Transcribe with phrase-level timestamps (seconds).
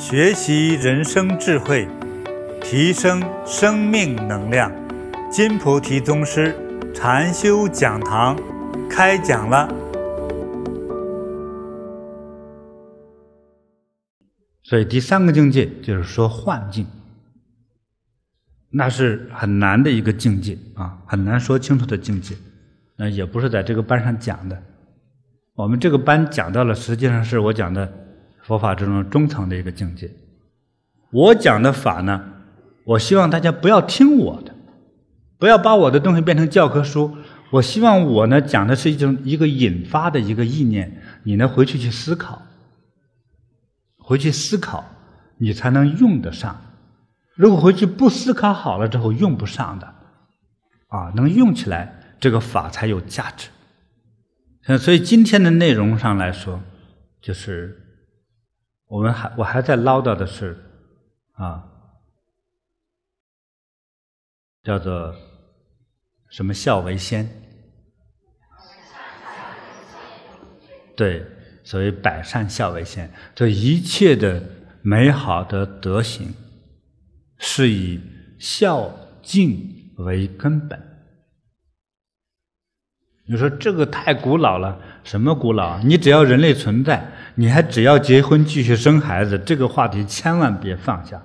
[0.00, 1.86] 学习人生智慧，
[2.62, 4.72] 提升生命能量。
[5.30, 6.56] 金菩提宗师
[6.94, 8.34] 禅修讲堂
[8.88, 9.68] 开讲了。
[14.62, 16.86] 所以第三个境界就是说幻境，
[18.70, 22.34] 那是很难的一个境界啊，很难说清楚的境界。
[22.96, 24.60] 那也不是在这个班上讲的。
[25.54, 27.92] 我们这个班讲到了，实际上是我讲的
[28.50, 30.10] 佛法之中中层的一个境界。
[31.12, 32.20] 我讲的法呢，
[32.84, 34.52] 我希望大家不要听我的，
[35.38, 37.16] 不要把我的东西变成教科书。
[37.52, 42.42] 我希望我呢讲的是一种一个引发的一个意念，你呢回去去思考，
[43.96, 44.84] 回去思考，
[45.38, 46.60] 你才能用得上。
[47.36, 49.86] 如果回去不思考好了之后用不上的，
[50.88, 53.48] 啊，能用起来这个法才有价值。
[54.76, 56.60] 所以今天的内容上来说，
[57.22, 57.79] 就是
[58.90, 60.58] 我们还我还在唠叨的是
[61.34, 61.64] 啊，
[64.64, 65.14] 叫做
[66.28, 67.28] 什么孝为先？
[70.96, 71.24] 对，
[71.62, 74.42] 所谓百善孝为先，这一切的
[74.82, 76.34] 美好的德行，
[77.38, 78.00] 是以
[78.40, 78.90] 孝
[79.22, 80.89] 敬为根本。
[83.30, 85.78] 你说这个太古老了，什么古老？
[85.84, 91.22] 你只要人类存在，你还只要结婚继续生孩子，这个话题千万别放下。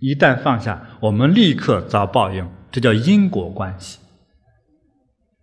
[0.00, 4.00] 一旦放下，我们立刻遭报应，这叫因果关系。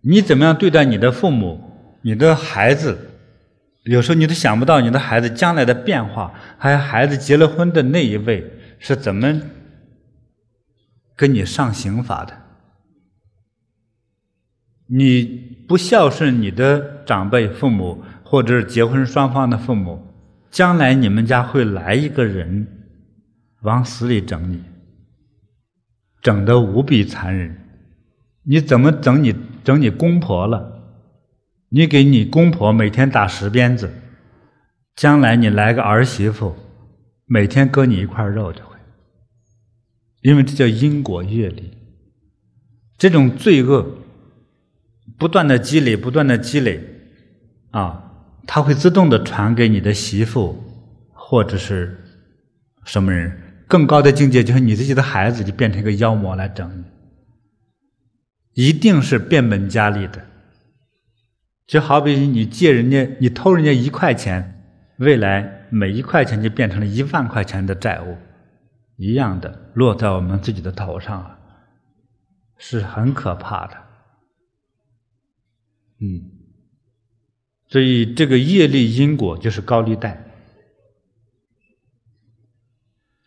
[0.02, 1.58] 你怎么样对待你的父母、
[2.02, 2.98] 你的孩子？
[3.84, 8.44] 有时候你都想不到你的孩子将来的变化，还有孩子结了婚的那一位
[8.78, 9.40] 是怎么
[11.16, 12.45] 跟你上刑法的。
[14.88, 15.24] 你
[15.66, 20.00] 不孝顺你的长辈父母，或者是结婚双方的父母，
[20.50, 22.66] 将来你们家会来一个人
[23.62, 24.62] 往死里整你，
[26.22, 27.56] 整得无比残忍。
[28.44, 30.72] 你怎么整你整你公婆了？
[31.68, 33.92] 你给你公婆每天打十鞭子，
[34.94, 36.54] 将来你来个儿媳妇，
[37.24, 38.76] 每天割你一块肉就会，
[40.22, 41.72] 因为这叫因果业力，
[42.96, 43.84] 这种罪恶。
[45.18, 46.80] 不断的积累，不断的积累，
[47.70, 48.12] 啊，
[48.46, 50.62] 它会自动的传给你的媳妇，
[51.12, 51.98] 或者是
[52.84, 53.42] 什么人。
[53.68, 56.70] 更高的境界就是你自己的孩子就变成一个妖魔来整
[58.54, 60.24] 你，一定是变本加厉的。
[61.66, 64.62] 就好比你借人家，你偷人家一块钱，
[64.98, 68.16] 未来每一块钱就变成了一万块钱的债务，
[68.98, 71.36] 一样的落在我们自己的头上了，
[72.56, 73.85] 是很可怕的。
[75.98, 76.30] 嗯，
[77.68, 80.22] 所以这个业力因果就是高利贷。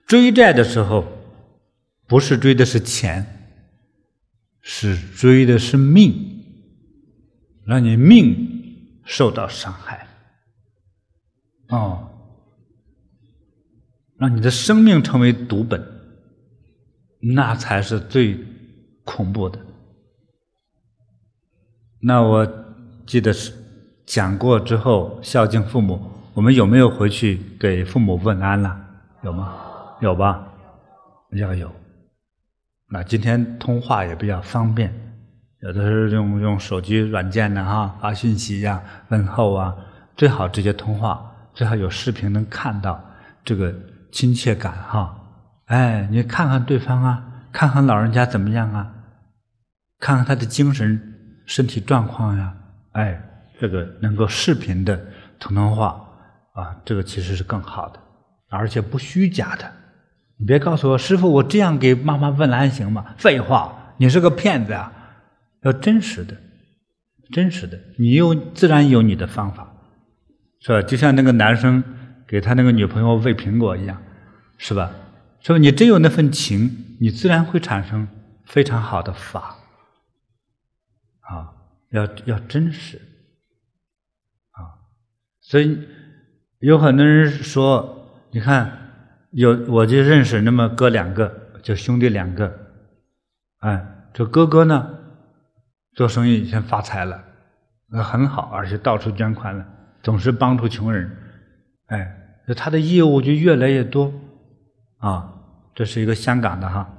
[0.06, 1.06] 追债的时候，
[2.08, 3.26] 不是追的是钱，
[4.62, 6.14] 是追的是命，
[7.66, 10.08] 让你命受到伤害，
[11.70, 12.10] 哦，
[14.18, 15.84] 让你的生命成为赌本，
[17.20, 18.38] 那才是最
[19.04, 19.64] 恐怖的。
[22.02, 22.48] 那我
[23.06, 23.54] 记得是
[24.06, 26.02] 讲过之后，孝敬父母，
[26.34, 28.80] 我们有没有回去给父母问安了？
[29.22, 29.54] 有吗？
[30.00, 30.48] 有吧？
[31.34, 31.70] 要有。
[32.90, 34.94] 那今天通话也比较方便，
[35.60, 39.76] 有的是用用手机软件的哈，发信息呀、问候啊，
[40.16, 43.04] 最好直接通话，最好有视频能看到
[43.44, 43.76] 这个
[44.12, 45.16] 亲切感哈。
[45.66, 48.90] 哎，你看看对方啊，看看老人家怎么样啊，
[50.00, 51.18] 看看他的精神。
[51.50, 52.54] 身体状况呀，
[52.92, 53.20] 哎，
[53.60, 54.96] 这个能够视频的
[55.40, 56.00] 同通话
[56.54, 58.00] 啊，这个其实是更好的，
[58.50, 59.70] 而且不虚假的。
[60.38, 63.16] 你别告诉我，师傅，我这样给妈妈问安行吗？
[63.18, 64.94] 废话，你是个骗子啊！
[65.64, 66.38] 要真实的，
[67.32, 69.74] 真实的，你有自然有你的方法，
[70.62, 70.84] 是吧？
[70.84, 71.84] 就像那个男生
[72.28, 74.00] 给他那个女朋友喂苹果一样，
[74.60, 74.92] 是吧？
[75.42, 75.58] 是吧？
[75.58, 78.08] 你真有那份情，你自然会产生
[78.46, 79.56] 非常好的法。
[81.30, 81.54] 啊，
[81.92, 82.98] 要要真实，
[84.50, 84.82] 啊，
[85.42, 85.88] 所以
[86.58, 88.76] 有很多人说，你看
[89.30, 91.32] 有我就认识那么哥两个，
[91.62, 92.52] 就兄弟两个，
[93.60, 94.90] 哎，这哥哥呢
[95.94, 97.24] 做生意先发财了，
[97.92, 99.64] 那很好，而且到处捐款了，
[100.02, 101.16] 总是帮助穷人，
[101.90, 102.12] 哎，
[102.58, 104.12] 他的业务就越来越多，
[104.98, 105.32] 啊，
[105.76, 106.92] 这是一个香港的哈，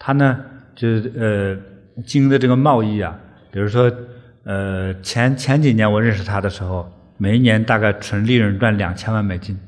[0.00, 0.44] 他呢
[0.74, 1.56] 就呃
[2.04, 3.16] 经营的这个贸易啊。
[3.56, 3.90] 比如说，
[4.44, 9.58] 呃，前前几年我认识他的时候，每一年大概纯利润赚两千万美金，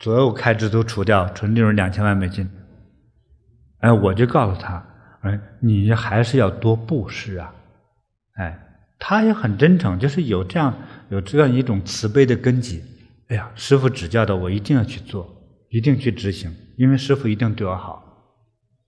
[0.00, 2.46] 所有开支都除掉，纯利润两千万美金。
[3.78, 4.86] 哎，我就告诉他，
[5.22, 7.54] 哎，你还是要多布施啊。
[8.34, 8.58] 哎，
[8.98, 10.74] 他也很真诚，就是有这样
[11.08, 12.84] 有这样一种慈悲的根基。
[13.28, 15.26] 哎呀，师傅指教的，我一定要去做，
[15.70, 18.04] 一定去执行，因为师傅一定对我好。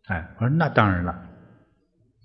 [0.08, 1.22] 哎，我说那当然了，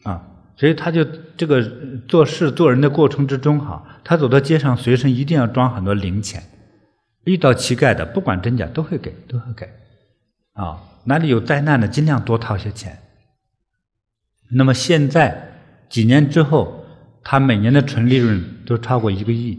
[0.03, 0.21] 啊，
[0.59, 1.05] 所以他就
[1.37, 1.63] 这个
[2.05, 6.43] 做事做人的过程之中，哈，他走到街上，随身一定要装很多零钱。
[7.23, 9.65] 遇到乞丐的，不管真假，都会给，都会给，
[10.53, 12.99] 啊，哪里有灾难的，尽量多掏些钱。
[14.51, 15.49] 那么现在
[15.89, 16.83] 几年之后，
[17.23, 19.57] 他每年的纯利润都超过一个亿。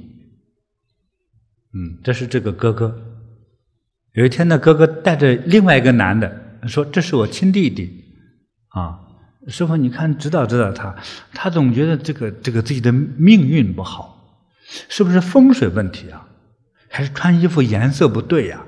[1.73, 2.95] 嗯，这是这个哥哥。
[4.13, 8.05] 有一天呢，哥哥带着另外一个男的说：“这是我亲弟弟，
[8.69, 9.01] 啊，
[9.49, 10.95] 师傅，你看指导指导他，
[11.33, 14.39] 他总觉得这个这个自己的命运不好，
[14.89, 16.27] 是不是风水问题啊？”
[16.93, 18.65] 还是穿衣服颜色不对呀？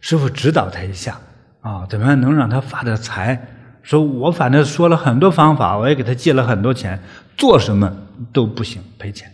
[0.00, 1.20] 师傅指导他一下
[1.60, 3.56] 啊，怎么样能让他发点财？
[3.82, 7.00] 说我反正说了很多方法，我也给他借了很多钱，
[7.36, 7.92] 做什么
[8.32, 9.30] 都不行，赔钱。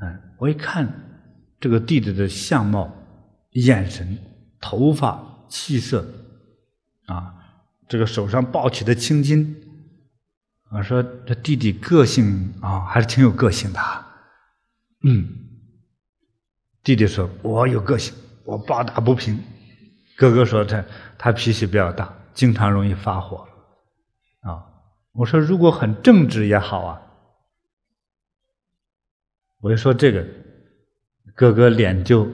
[0.00, 0.88] 嗯，我一看
[1.60, 2.90] 这个弟弟的相貌、
[3.52, 4.16] 眼神、
[4.60, 6.06] 头发、气色，
[7.06, 7.34] 啊，
[7.88, 9.56] 这个手上抱起的青筋，
[10.70, 13.80] 我说这弟弟个性啊，还是挺有个性的，
[15.02, 15.42] 嗯。
[16.82, 19.42] 弟弟说：“我有个性，我抱打不平。”
[20.16, 20.84] 哥哥说：“他
[21.18, 23.44] 他脾气比较大，经常容易发火。”
[24.42, 24.64] 啊，
[25.10, 27.02] 我说：“如果很正直也好啊。”
[29.58, 30.24] 我一说这个，
[31.34, 32.30] 哥哥脸就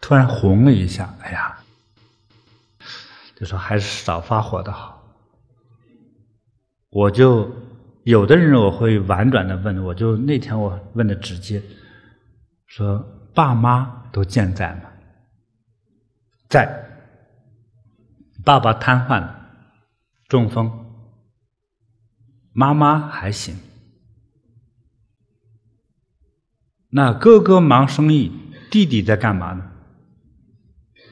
[0.00, 1.14] 突然红了一下。
[1.20, 1.59] 哎呀，
[3.40, 5.02] 就说还是少发火的好。
[6.90, 7.50] 我就
[8.04, 11.60] 有的人我会婉转的问，我就那天我问的直接
[12.66, 13.16] 说。
[13.32, 14.90] 爸妈都健在吗？
[16.48, 16.84] 在。
[18.44, 19.46] 爸爸瘫痪了，
[20.26, 20.68] 中风。
[22.52, 23.56] 妈妈还行。
[26.88, 28.32] 那哥哥忙生意，
[28.68, 29.70] 弟弟在干嘛呢？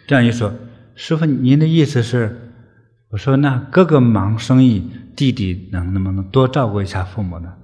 [0.08, 0.52] 这样一说，
[0.98, 2.36] 师傅，您的意思是？
[3.10, 7.54] 我说，那哥哥忙生意，弟弟能能不能多照顾一下父母呢？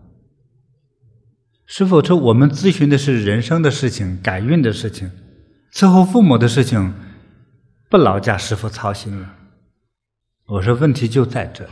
[1.66, 5.10] 师傅说：“我们咨询的是人生的事情、改运的事情，
[5.72, 6.94] 伺候父母的事情，
[7.90, 9.34] 不劳驾师傅操心了。”
[10.46, 11.70] 我说：“问题就在这里，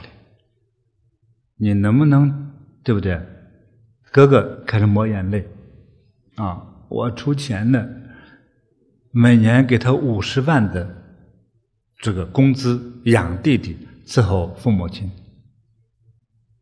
[1.58, 2.50] 你能不能
[2.82, 3.20] 对不对？”
[4.10, 5.46] 哥哥开始抹眼泪，
[6.34, 7.88] 啊，我出钱的，
[9.12, 11.01] 每年给他五十万的
[12.02, 15.08] 这个工资养弟弟，伺候父母亲。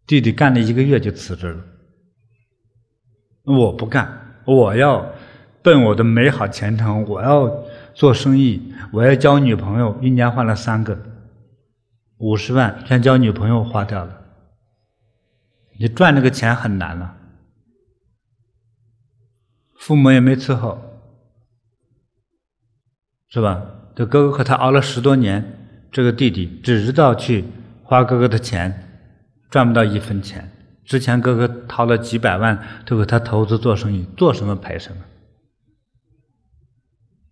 [0.06, 1.64] 弟弟干了一个月就辞职了。
[3.44, 5.10] 我不干，我要
[5.62, 7.02] 奔我的美好前程。
[7.08, 7.48] 我要
[7.94, 11.00] 做生意，我要交女朋友，一年换了三个，
[12.18, 14.22] 五十万全交女朋友花掉了。
[15.78, 17.16] 你赚这个钱很难了，
[19.78, 20.78] 父母也没伺候，
[23.28, 23.79] 是吧？
[23.94, 27.44] 这哥哥和他熬了十多年，这个弟弟只知道去
[27.82, 28.88] 花哥哥的钱，
[29.50, 30.50] 赚不到一分钱。
[30.84, 35.02] 之前哥哥掏了几百万，都给他投资做生意，做什么赔什么，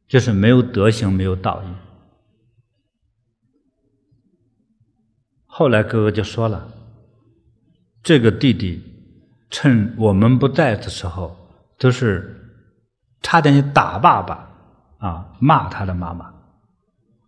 [0.06, 1.66] 就是没有德行，没有道义。
[5.46, 6.68] 后来哥哥就说了，
[8.02, 8.80] 这个弟弟
[9.50, 11.36] 趁我们不在的时候，
[11.78, 12.36] 都是
[13.22, 14.48] 差点就打爸爸
[14.98, 16.32] 啊，骂他的妈妈，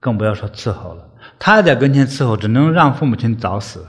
[0.01, 1.09] 更不要说伺候了。
[1.39, 3.87] 他在跟前伺候，只能让父母亲早死。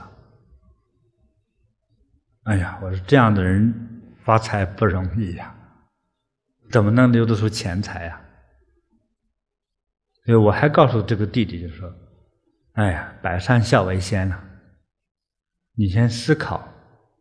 [2.44, 3.72] 哎呀，我说这样的人
[4.24, 5.54] 发财不容易呀，
[6.70, 8.20] 怎么能留得出钱财呀？
[10.24, 11.92] 所以我还告诉这个弟弟，就说
[12.74, 14.38] ：“哎呀，百善孝为先呐，
[15.74, 16.62] 你先思考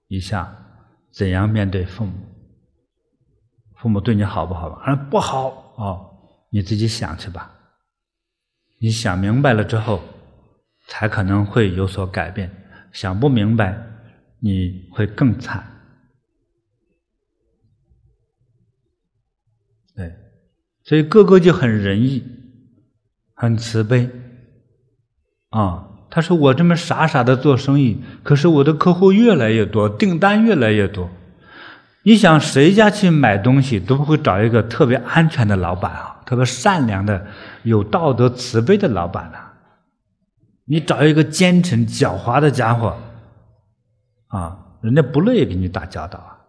[0.07, 0.55] 一下，
[1.12, 2.13] 怎样面对父母？
[3.77, 4.83] 父母对你好不好吧？
[4.83, 6.12] 啊，不好哦，
[6.51, 7.51] 你自己想去吧。
[8.81, 10.01] 你想明白了之后，
[10.88, 12.51] 才可能会有所改变。
[12.91, 13.88] 想不明白。”
[14.43, 15.63] 你会更惨，
[19.95, 20.11] 对，
[20.83, 22.23] 所以个个就很仁义，
[23.35, 24.09] 很慈悲，
[25.51, 31.11] 啊，他说我这么傻傻的做生意，可是我的客户越来越多，订单越来越多。
[32.01, 37.27] 你想谁家去买东西都不会找一个特别安全的老板啊，特别善良的、
[37.63, 39.38] 有道德、慈悲的老板呢？
[40.63, 42.97] 你找一个奸臣狡猾的家伙。
[44.27, 46.39] 啊，人家不乐意跟你打交道啊。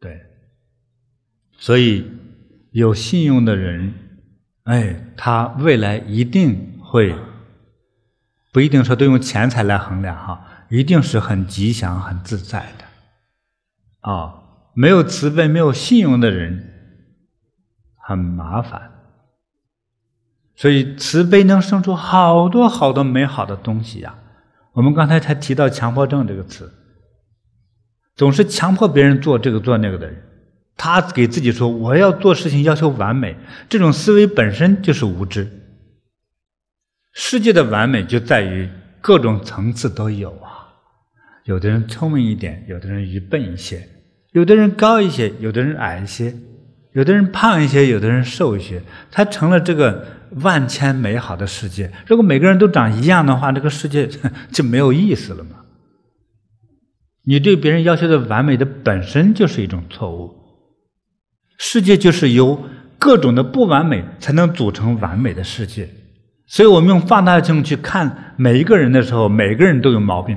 [0.00, 0.20] 对，
[1.56, 2.10] 所以
[2.72, 3.94] 有信用的人
[4.64, 7.14] 哎，他未来一定会，
[8.50, 14.10] 不一定说都用钱财来衡量哈，一定是很吉祥、很自在的。
[14.10, 14.42] 啊、
[14.74, 16.71] 没有慈悲、没有信用的人，
[18.02, 18.90] 很麻烦。
[20.54, 24.14] 所以慈悲能生出好多好多美好的东西呀。
[24.72, 26.72] 我们刚才才提到强迫症这个词，
[28.14, 30.22] 总是强迫别人做这个做那个的人。
[30.76, 33.36] 他给自己说：“我要做事情要求完美。”
[33.68, 35.46] 这种思维本身就是无知。
[37.12, 38.68] 世界的完美就在于
[39.00, 40.72] 各种层次都有啊。
[41.44, 43.86] 有的人聪明一点，有的人愚笨一些，
[44.32, 46.34] 有的人高一些，有的人矮一些，
[46.92, 48.82] 有的人胖一些，有的人瘦一些。
[49.10, 50.06] 他成了这个
[50.42, 51.92] 万千美好的世界。
[52.06, 54.08] 如果每个人都长一样的话，这个世界
[54.52, 55.56] 就没有意思了嘛。
[57.24, 60.34] 你对别人要求的完美的本身就是一种错误。
[61.56, 62.68] 世界就是由
[62.98, 65.88] 各种的不完美才能组成完美的世界，
[66.46, 70.36] 所以我们用放大镜去看每一个人的时候，每个人都有毛病。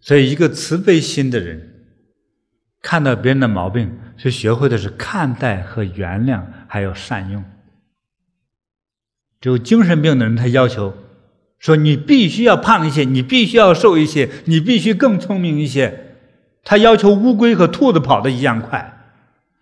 [0.00, 1.73] 所以，一个慈悲心的人，
[2.84, 7.42] 看到别人的毛病，就学会的是看待和原谅，还有善用。
[9.40, 10.94] 只有精神病的人，他要求
[11.58, 16.16] 说：“你必须要胖一些，你必须要瘦一些，你必须更聪明一些。”
[16.62, 19.02] 他要求乌龟和兔子跑得一样快，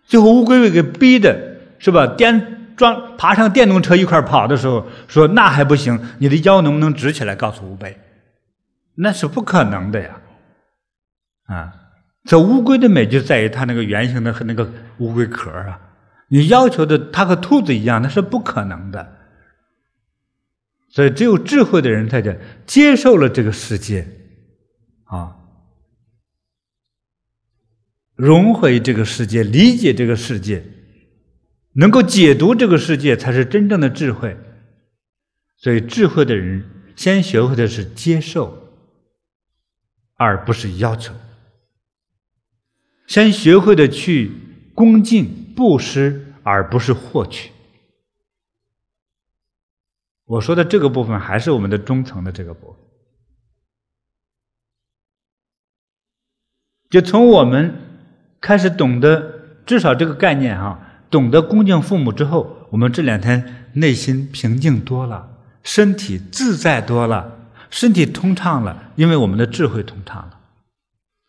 [0.05, 2.05] 最后乌龟被给逼的是吧？
[2.05, 7.35] 电装爬上电动车一块跑的时候，说那还不行，你的腰能不能直起来？
[7.35, 7.97] 告诉乌龟，
[8.95, 10.21] 那是不可能的呀！
[11.47, 11.73] 啊，
[12.25, 15.79] 这乌龟的美就在于它那个圆形的和那个乌龟壳啊。
[16.29, 19.17] 你要求的它和兔子一样，那是不可能的。
[20.89, 22.33] 所以，只有智慧的人，他就
[22.65, 24.07] 接受了这个世界，
[25.05, 25.37] 啊。
[28.15, 30.63] 融回这个世界，理解这个世界，
[31.73, 34.37] 能够解读这个世界，才是真正的智慧。
[35.57, 36.63] 所以，智慧的人
[36.95, 38.71] 先学会的是接受，
[40.15, 41.11] 而不是要求；
[43.13, 44.31] 先学会的去
[44.73, 47.51] 恭敬布施，而不是获取。
[50.25, 52.75] 我说的这个部分，还是我们的中层的这个部分，
[56.89, 57.75] 就从我们。
[58.41, 60.79] 开始懂得，至少这个概念哈，
[61.11, 70.32] 懂得恭敬父母之后，我们这两天内心平静多了，身体自在多了，身体通畅了，因为我们的智慧通畅了。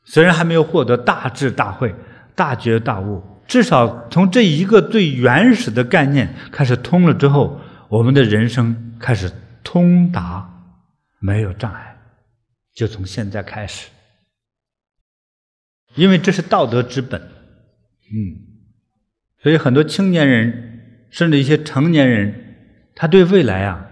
[0.05, 1.95] 虽然还没有获得大智大慧、
[2.35, 9.33] 大觉大悟，至少从这一个最原始的概念开始通了之后，我们的人生开始
[9.63, 10.49] 通达，
[11.21, 11.97] 没有障碍，
[12.75, 13.89] 就从现在开始。
[15.95, 18.45] 因为这是道德之本，嗯，
[19.43, 22.57] 所以很多青年人，甚至一些成年人，
[22.95, 23.87] 他对未来啊，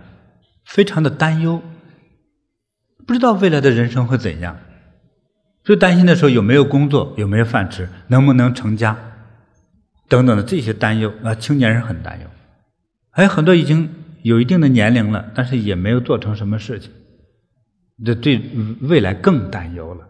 [0.64, 1.62] 非常的担忧，
[3.06, 4.58] 不知道未来的人生会怎样。
[5.64, 8.96] 最担心的时候有没有工作，有没有饭吃，能不能成家，
[10.08, 12.26] 等等的这些担忧啊，青年人很担忧。
[13.10, 13.88] 还有很多已经
[14.22, 16.90] 有一定的年龄了，但是也没有做成什么事情，
[18.04, 18.40] 这对
[18.80, 20.08] 未来更担忧了。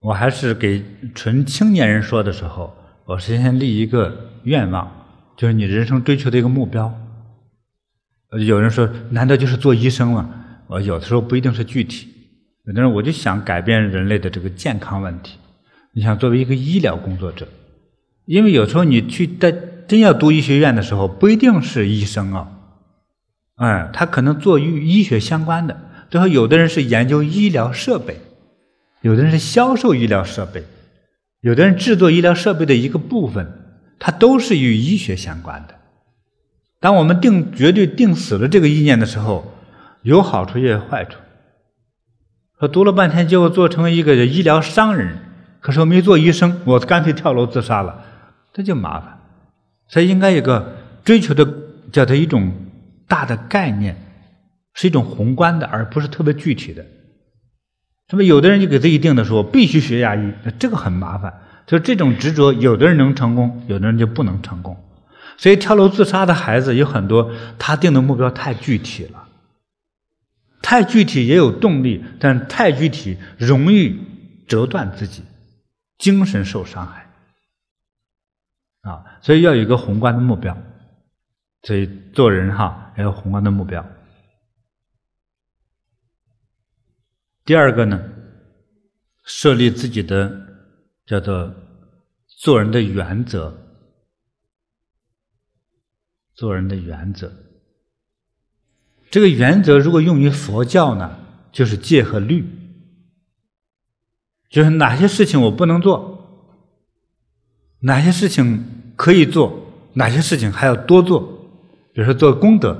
[0.00, 4.90] 我还是给纯青年人说的时候，我是先立一个愿望，
[5.36, 6.92] 就是你人生追求的一个目标。
[8.44, 10.28] 有人说，难道就是做医生吗？
[10.66, 12.08] 我有的时候不一定是具体，
[12.66, 15.38] 有的人我就想改变人类的这个健康问题。
[15.92, 17.46] 你想作为一个医疗工作者，
[18.24, 19.52] 因为有时候你去在
[19.86, 22.48] 真要读医学院的时候，不一定是医生啊，
[23.54, 25.80] 哎，他可能做与医学相关的。
[26.10, 28.18] 最后，有的人是研究医疗设备。
[29.02, 30.64] 有的人是销售医疗设备，
[31.40, 33.46] 有的人制作医疗设备的一个部分，
[34.00, 35.74] 它都是与医学相关的。
[36.80, 39.52] 当我们定绝对定死了这个意念的时候，
[40.02, 41.16] 有好处也有坏处。
[42.58, 45.18] 说读了半天，结果做成一个医疗商人，
[45.60, 48.02] 可是我没做医生，我干脆跳楼自杀了，
[48.54, 49.18] 这就麻烦。
[49.88, 51.46] 所以应该有个追求的
[51.92, 52.50] 叫做一种
[53.06, 53.96] 大的概念，
[54.72, 56.82] 是一种宏观的，而不是特别具体的。
[58.10, 61.34] 那么有的人就给自己定的说必须学牙医，那这个很麻烦。
[61.66, 64.76] 就这种执着，有的人能成功，有的人就不能成功。
[65.36, 69.25] 所以跳楼自杀的孩子有很多，他定的目标太具体了，
[70.66, 74.00] 太具体也有动力，但太具体容易
[74.48, 75.22] 折断自己，
[75.96, 77.08] 精神受伤害。
[78.80, 80.58] 啊，所以要有一个宏观的目标。
[81.62, 83.88] 所以做人哈要有宏观的目标。
[87.44, 88.02] 第二个呢，
[89.22, 90.36] 设立自己的
[91.06, 91.54] 叫做
[92.26, 93.56] 做人的原则，
[96.34, 97.45] 做人的原则。
[99.10, 101.16] 这个原则如果用于佛教呢，
[101.52, 102.44] 就是戒和律，
[104.50, 106.42] 就是哪些事情我不能做，
[107.80, 108.64] 哪些事情
[108.96, 109.58] 可以做，
[109.94, 111.20] 哪些事情还要多做。
[111.92, 112.76] 比如说做功德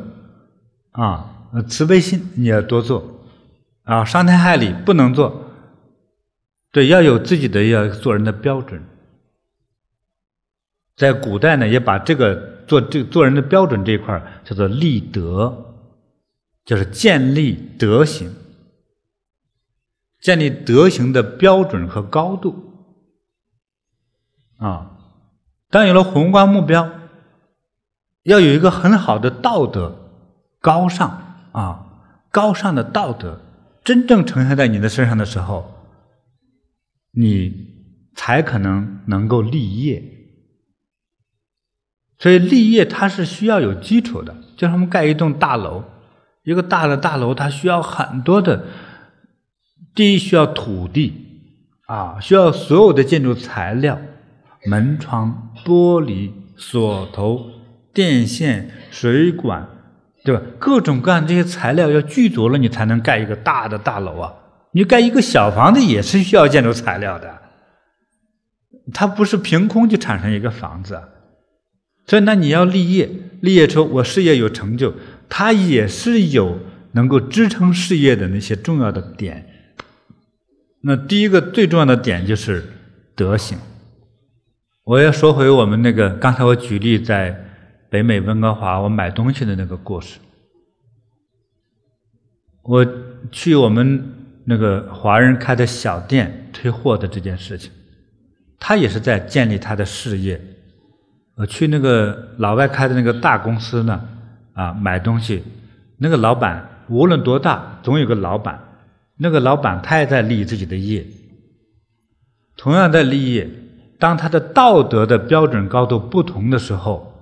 [0.91, 3.23] 啊，慈悲心你要多做
[3.85, 5.43] 啊，伤天害理不能做。
[6.73, 8.83] 对，要有自己的要做人的标准。
[10.97, 15.76] 在古代呢，也把这个做这个做人的标准这一块叫做立德，
[16.67, 18.31] 就是建立德行，
[20.21, 22.75] 建立德行的标准和高度。
[24.59, 24.99] 啊，
[25.71, 26.93] 当有了宏观目标，
[28.25, 29.97] 要有一个很好的道德
[30.61, 31.09] 高尚
[31.53, 31.87] 啊，
[32.31, 33.41] 高尚的道德
[33.83, 35.73] 真正呈现在你的身上的时候。
[37.19, 40.05] 你才可能能够立业，
[42.19, 44.37] 所以立业它是需要有基础的。
[44.55, 45.83] 就像我们盖一栋大楼，
[46.47, 48.65] 一个大的大楼，它需要很多的，
[49.97, 51.13] 第一需要土地
[51.87, 53.99] 啊，需要所有的建筑材料，
[54.65, 57.51] 门窗、玻璃、锁头、
[57.93, 59.69] 电线、水管，
[60.25, 60.43] 对吧？
[60.61, 64.33] 各种各样这些材料要具足了，你才能盖一个大的大楼啊。
[64.71, 67.41] 你盖一个小房子也是需要建筑材料的，
[68.95, 71.03] 它不是凭空就产生一个房子，
[72.07, 73.11] 所以那你要立业，
[73.41, 74.95] 立业之后我事业有成就，
[75.29, 76.59] 它也是有
[76.93, 79.47] 能够支撑事业的那些重要的点。
[80.81, 82.65] 那第一个最重要的点就是
[83.15, 83.59] 德行。
[84.85, 87.45] 我要说回我们那个刚才我举例在
[87.91, 90.19] 北美温哥华我买东西的那个故事，
[92.63, 92.87] 我
[93.31, 94.13] 去我们。
[94.49, 97.69] 那个华人开的小店退货的这件事情，
[98.61, 100.41] 他也是在建立他的事业。
[101.35, 104.09] 我去那个老外开的那个大公司呢，
[104.57, 105.45] 啊，买东西，
[105.99, 108.59] 那个老板无论多大，总有个老板。
[109.19, 111.07] 那个老板他也在立自己的业，
[112.57, 113.49] 同样在立业。
[113.99, 117.15] 当他的道德的标准高度不同的时候，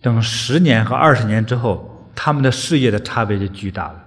[0.00, 4.04] 等十年和二十年之后，他们的事业的差别就巨大了。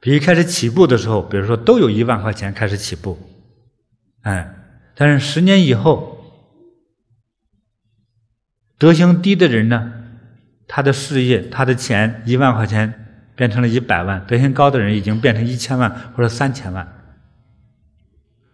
[0.00, 3.18] 比如开始起步的时候，比如说都有一万块钱开始起步，
[4.22, 4.54] 哎，
[4.94, 6.24] 但是十年以后，
[8.78, 9.92] 德行低的人呢，
[10.74, 12.94] 他的事业、他的钱一万块钱
[13.36, 16.88] 变成了一百万；德行高的人已经变成一千万或者三千万。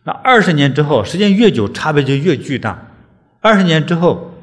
[0.03, 2.89] 那二十年之后，时间越久，差别就越巨大。
[3.41, 4.35] 二十年之后，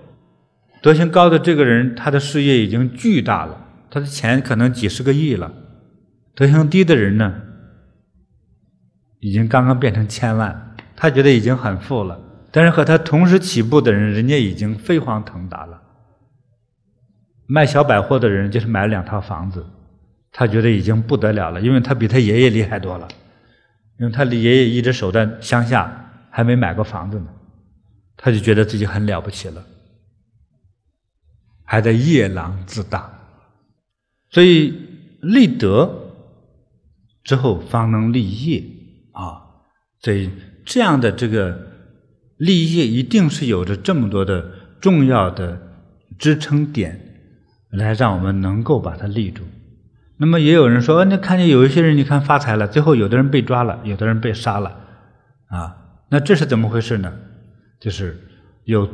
[0.81, 5.51] 德行高的这个人，他的事业已经巨大了，他的钱可能几十个亿了。
[6.33, 7.41] 德行低的人呢，
[9.19, 12.21] 已经刚刚变成千万，他觉得已经很富了。
[12.51, 15.81] 但是和他同时起步的人，人家已经飞黄腾达了。
[17.47, 19.65] 卖小百货的人就是买了两套房子，
[20.31, 23.07] 他觉得已经不得了了，因为他比他爷爷厉害多了。
[23.99, 27.27] 因为他爷爷一直守在乡下，还没买过房子呢，
[28.17, 29.63] 他就觉得自己很了不起了，
[31.63, 33.11] 还在夜郎自大。
[34.29, 34.73] 所以
[35.21, 36.01] 立德。
[37.23, 38.63] 之后方能立业
[39.11, 39.41] 啊，
[39.99, 40.29] 所以
[40.63, 41.59] 这样的这个
[42.37, 44.47] 立业一定是有着这么多的
[44.79, 45.59] 重要的
[46.19, 47.04] 支撑点，
[47.77, 49.43] 来让我们能够把它立住。
[50.17, 54.75] 那么也有人说，那看见有一些人，你看发财了，最后有的人被抓了，有的人被杀了，
[55.47, 55.75] 啊，
[56.09, 57.13] 那这是怎么回事呢？
[57.79, 58.17] 就是
[58.63, 58.89] 有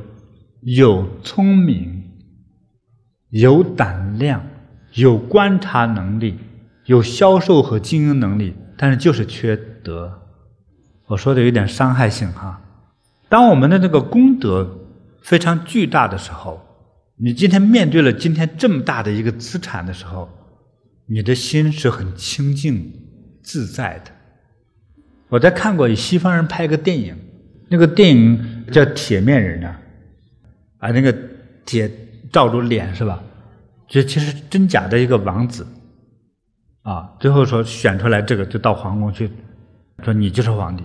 [0.62, 2.04] 有聪明、
[3.30, 4.42] 有胆量、
[4.94, 6.38] 有观察能力。
[6.86, 10.12] 有销售和经营能力，但是就是缺德。
[11.06, 12.60] 我说的有点伤害性哈。
[13.30, 14.80] 当我们的这个功德
[15.22, 16.60] 非常巨大的时候，
[17.24, 20.28] 你今天面对了今天这么大的一个资产的时候，
[21.06, 22.92] 你的心是很清净
[23.44, 24.12] 自在的。
[25.30, 27.16] 我在看过西方人拍一个电影，
[27.70, 29.80] 那个电影叫《铁面人》啊，
[30.80, 31.16] 啊，那个
[31.64, 31.90] 铁
[32.32, 33.24] 罩住脸是吧？
[33.88, 35.68] 这其实真假的一个王子。
[36.82, 39.30] 啊，最后说选出来这个就到皇宫去，
[40.04, 40.84] 说你就是皇帝。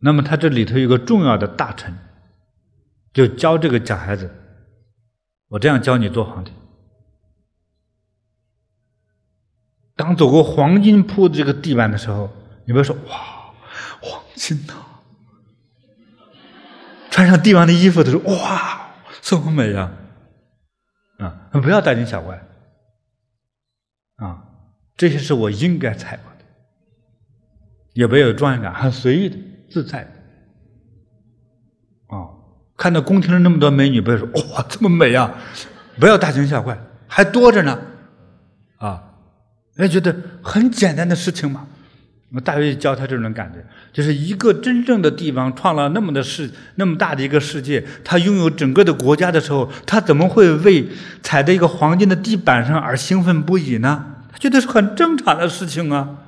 [0.00, 1.92] 那么他这里头有个重要的大臣，
[3.12, 4.30] 就教这个小孩子，
[5.48, 6.52] 我这样教你做皇帝。
[9.96, 12.30] 当走过黄金铺的这个地板的时候，
[12.66, 13.52] 你不要说哇，
[14.00, 14.74] 黄金呐！
[17.10, 19.90] 穿上帝王的衣服的时候，哇，这么美呀！
[21.18, 22.46] 啊，不要大惊小怪。
[24.16, 24.44] 啊，
[24.96, 26.44] 这些是我应该踩过的，
[27.94, 29.36] 也没有庄严感，很随意的、
[29.68, 30.12] 自在的。
[32.78, 35.34] 看到宫廷里那么多美女，不要说 哇这么美啊，
[35.98, 37.78] 不要大惊小怪，还多着呢，
[38.78, 39.02] 啊，
[39.74, 41.66] 人家觉得很简单的事情嘛。
[42.30, 50.86] 我大约教他这种感觉，就是一个真正的帝王创了那么的世那么大的一个世界，他拥有整个的国家的时候，他怎么会为
[51.22, 54.04] 踩在一个黄金的地板上而兴奋不已呢？
[54.30, 56.18] 他觉得是很正常的事情啊。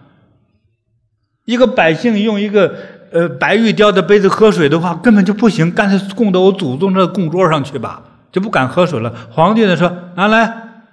[1.44, 2.76] 一个百姓用一个
[3.12, 9.14] 呃白玉雕的杯子喝水的话，根本就不行，干脆供到我祖宗的供桌上去吧，就不敢喝水了。
[9.30, 10.84] 皇帝呢说：“拿来，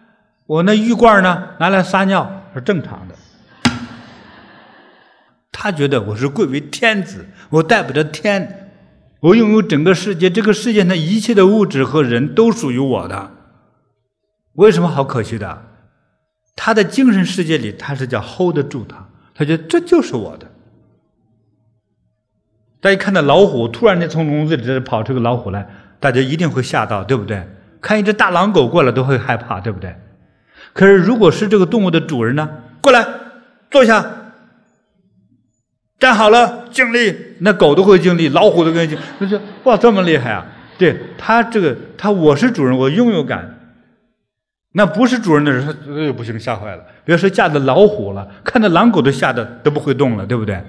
[0.46, 3.16] 我那玉罐呢，拿来撒尿是正常的。”
[5.52, 8.72] 他觉得我是贵为天子，我代表着天，
[9.22, 13.32] 我拥有整个世界，这个世界的一切的物质和人都属于我的。
[14.54, 15.64] 为什么好可惜的？
[16.56, 20.48] 他的精神世界里，他是叫 hold 得住他，他觉得这就是我的。
[22.80, 25.68] 大家看到老虎突然间从笼子里跑出个老虎来，
[26.00, 27.48] 大家一定会吓到，对不对？
[27.82, 29.96] 看一只大狼狗过来都会害怕，对不对？
[30.74, 32.50] 可是如果是这个动物的主人呢？
[32.82, 33.06] 过来，
[33.72, 34.06] 坐下。
[36.00, 37.16] 站好了，敬礼。
[37.40, 38.98] 那狗都会敬礼，老虎都会敬。
[39.18, 40.46] 那就：“哇，这么厉害啊！”
[40.78, 43.56] 对他这个，他我是主人，我拥有感。
[44.74, 46.84] 那不是主人的人，他呃不行，吓坏了。
[47.04, 50.62] 别说吓得老虎了，看到狼狗都吓得都不会动了，对不对？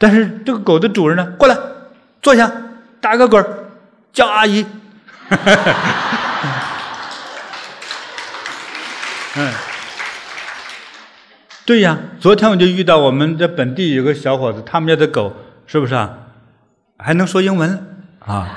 [0.00, 1.54] 但是这个狗的主人呢，过来，
[2.22, 2.50] 坐下，
[3.02, 3.44] 打个滚，
[4.14, 4.64] 叫阿姨。
[9.36, 9.52] 嗯。
[11.66, 15.36] 对呀，昨天我就遇到我们这本地有个小伙子，他们家的狗
[15.66, 16.10] 是不是啊？
[16.98, 17.86] 还能说英文
[18.20, 18.48] 啊？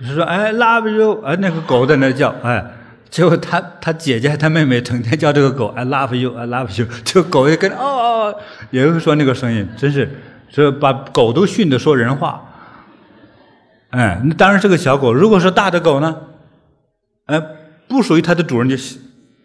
[0.00, 2.64] 是说哎，love you，哎，那个狗在那叫，哎，
[3.10, 8.36] 结果他他姐姐他妹妹成天叫这个狗，I love you，I love you， 这狗也跟哦哦，
[8.70, 10.08] 也会说那个声音，真是，
[10.50, 12.44] 这把狗都训得说人话。
[13.90, 16.16] 哎，那当然是个小狗，如果是大的狗呢，
[17.26, 17.42] 哎，
[17.88, 18.76] 不属于它的主人就。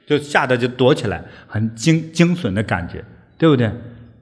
[0.06, 3.06] 就吓得就躲起来，很惊惊悚的感觉，
[3.38, 3.71] 对不对？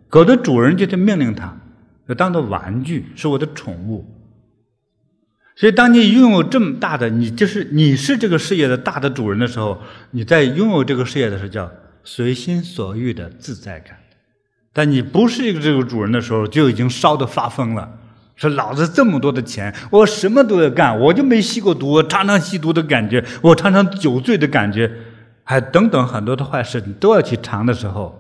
[0.10, 1.58] 狗的主人就得命令它，
[2.06, 4.06] 要当做玩具，是我的宠物。
[5.62, 11.72] 所以，当你拥有这么大的，你就是你是这个事业的大的主人的时候，你在拥有这个事业的时候叫
[12.04, 13.96] 随心所欲的自在感。
[14.74, 17.88] 但你不是一个这个主人的时候，就已经烧得发疯了。
[18.36, 24.92] 说老子这么多的钱，我什么都要干，我就没吸过毒，我常常吸毒的感觉，我常常酒醉的感觉。
[25.44, 28.20] 还等等很多的坏事，你都要去尝的时候，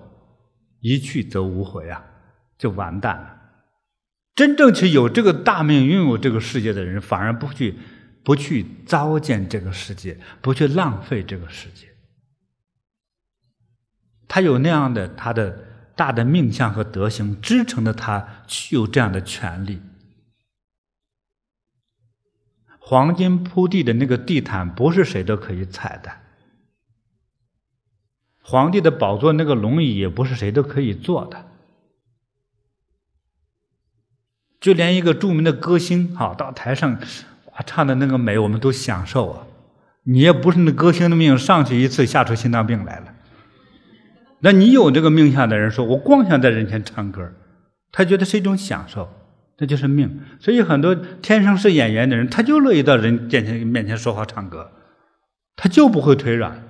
[0.81, 2.03] 一去则无回啊，
[2.59, 3.40] 就完蛋了。
[4.33, 7.75] 真正去有这个大命、拥有这个世界的人，反而不去
[8.23, 11.87] 不去糟践这个世界，不去浪费这个世界。
[14.27, 19.81] 他有那样的他的大的命相和德行支撑着他具有这样的权利。
[22.79, 26.11] 黄金铺地的那个地毯，不是谁都可以踩的。
[28.41, 31.50] 皇帝的宝座那个龙椅也不是谁都可以坐的，
[34.61, 39.47] 就连一个著名的歌星哈到台上哇唱的那个美，我们都享受啊。
[40.03, 43.13] 你也不是那歌星的命，上去一次吓出心脏病来了。
[44.39, 47.33] 那你有这个命相的人说，我光想在人前唱歌，
[47.91, 49.09] 他觉得是一种享受，
[49.57, 50.21] 这就是命。
[50.39, 54.71] 所以很多天生是演员的人，他就乐意到人面前面前说话唱歌，
[55.55, 56.63] 他就不会腿软，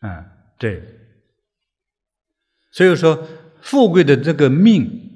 [0.00, 0.24] 嗯。
[0.58, 0.80] 对，
[2.70, 3.26] 所以说，
[3.60, 5.11] 富贵的这个命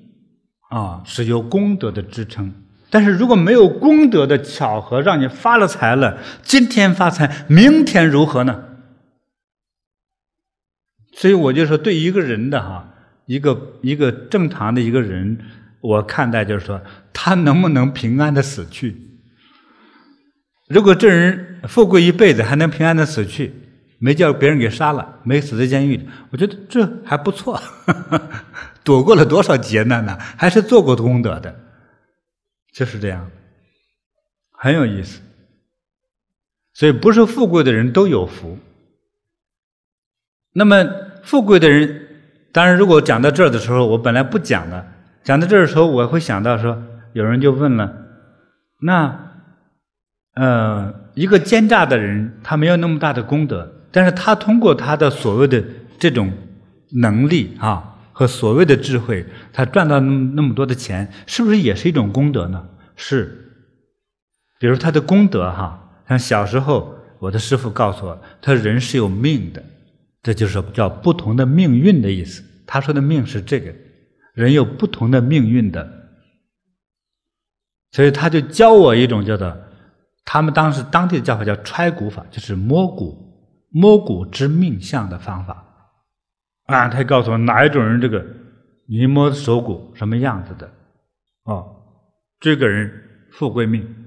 [0.68, 2.52] 啊，是由功德的支撑。
[2.88, 8.64] 但是如果没有功德的巧合，让你发了财了，今天发财，明天如何呢？
[11.12, 12.94] 所以我就说，对一个人的哈，
[13.26, 15.38] 一个一个正常的一个人，
[15.80, 16.80] 我看待就是说，
[17.12, 18.96] 他能不能平安的死去？
[20.68, 23.52] 如果这人富贵一辈子，还能平安的死去？
[23.98, 27.60] 没叫别人给杀了，没死在监狱里，我觉得这还不错，
[28.86, 30.16] 躲过了多少劫难呢？
[30.38, 31.52] 还是做过功德的，
[32.72, 33.28] 就是这样，
[34.52, 35.20] 很有意思。
[36.72, 38.56] 所以不是富贵的人都有福。
[40.52, 40.86] 那么
[41.24, 42.06] 富贵的人，
[42.52, 44.86] 当然如果讲到这儿的时候，我本来不讲的，
[45.24, 46.80] 讲到这儿的时候，我会想到说，
[47.12, 47.92] 有人就问了，
[48.80, 49.32] 那，
[50.34, 53.72] 呃，一个奸诈的人，他没有那么大的功德。
[53.90, 55.64] 但是他通过他的所谓的
[55.98, 56.32] 这种
[56.92, 62.66] 能力啊和所谓的智慧，他赚到那么那么多的钱，是不是也是一种功德呢？
[62.96, 63.52] 是，
[64.58, 69.62] 比如他的功德哈，像小时候我的师傅告诉我，他人是有命的，
[70.22, 72.42] 这就是叫不同的命运的意思。
[72.66, 73.70] 他说的命是这个，
[74.32, 75.86] 人有不同的命运的。
[77.90, 79.54] 所以他就教我一种叫做，
[80.24, 83.14] 他们当时当地的叫法叫揣骨法，就是摸骨、
[83.68, 85.64] 摸骨知命相的方法。
[86.66, 88.24] 啊，他告诉我哪一种人这个，
[88.86, 90.70] 你摸手骨什么样子的，
[91.44, 91.76] 哦，
[92.40, 94.04] 这个人富贵命。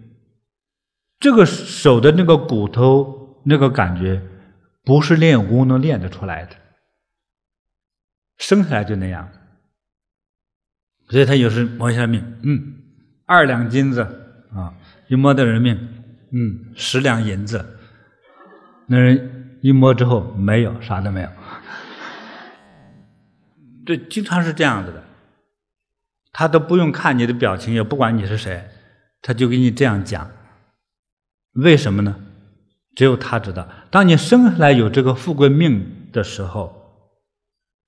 [1.20, 4.22] 这个手的那个骨头那个感觉，
[4.84, 6.56] 不是练武功能练得出来的，
[8.38, 9.30] 生下来就那样。
[11.10, 12.74] 所以他有时摸一下命，嗯，
[13.26, 14.02] 二两金子
[14.54, 14.74] 啊，
[15.08, 15.76] 一摸的人命，
[16.32, 17.66] 嗯，十两银子，
[18.88, 21.30] 那人一摸之后没有，啥都没有。
[23.90, 25.04] 这经常是这样子的，
[26.32, 28.64] 他都不用看你的表情，也不管你是谁，
[29.20, 30.30] 他就给你这样讲。
[31.54, 32.16] 为什么呢？
[32.96, 33.68] 只有他知道。
[33.90, 36.72] 当你生下来有这个富贵命的时候，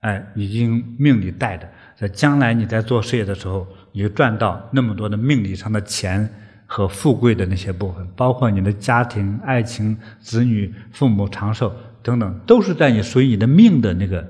[0.00, 1.68] 哎，已经命里带着。
[1.96, 6.28] 在将来你在做事业的时候，你赚到那么多的命理上的钱
[6.66, 14.28] 和富贵的那些部分，包括你的家庭、爱情、子女、父母长寿等等，都是在你属于你的命的那个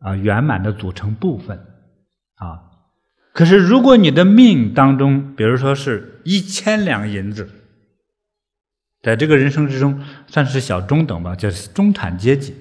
[0.00, 1.58] 啊圆满的组成部分
[2.36, 2.60] 啊。
[3.32, 7.48] 可是如果你的命当中，比如说是一千两银子，
[9.02, 12.52] 在这个人生之中算是小中等吧，就是中产阶级。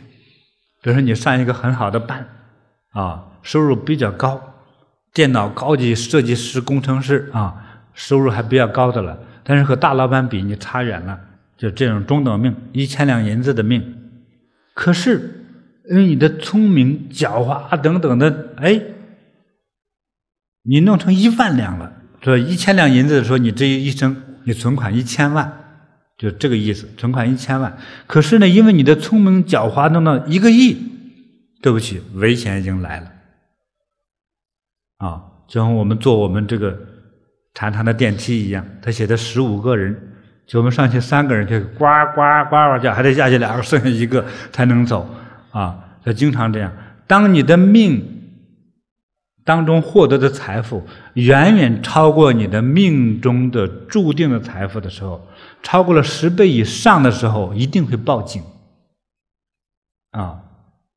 [0.81, 2.27] 比如说你上一个很好的班
[2.91, 4.41] 啊，收入比较高。
[5.11, 11.19] 电脑高级设计师、工程师啊，收入还比较高的了，但是和大老板比，你差远了。
[11.57, 14.11] 就这种中等命，一千两银子的命，
[14.73, 15.38] 可是
[15.89, 18.79] 因为你的聪明、狡猾等等的，哎，
[20.61, 21.91] 你弄成一万两了。
[22.21, 25.51] 说一千两银子的时候，你这一生你存款一千万，
[26.15, 27.75] 就这个意思，存款一千万。
[28.05, 30.77] 可是呢，因为你的聪明、狡猾，弄到一个亿，
[31.63, 33.11] 对不起，危险已经来了。
[34.99, 36.77] 啊，就像我们坐我们这个
[37.55, 39.99] 长长的电梯一样，他写的十五个人，
[40.45, 45.09] 就我们上去三个人，就呱呱呱呱叫，还得下去两个，剩下一个才能走。
[45.51, 46.71] 啊，他经常这样。
[47.07, 48.05] 当你的命
[49.43, 55.27] 当中获得的财富远远超过你的命中的注定的财富的时候，
[55.63, 58.41] 超过了十倍以上的时候，一定会报警。
[60.11, 60.41] 啊，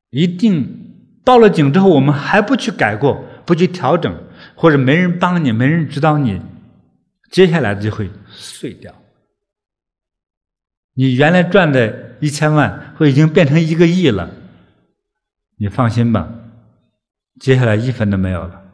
[0.09, 3.25] 一定报了警之后，我们还不去改过。
[3.45, 4.23] 不去调整，
[4.55, 6.41] 或者没人帮你，没人指导你，
[7.29, 8.95] 接下来就会碎掉。
[10.93, 14.31] 你原来赚的一千万，会已经变成一个亿了。
[15.63, 16.29] 你放心吧，
[17.39, 18.69] 接下来一分都没有了，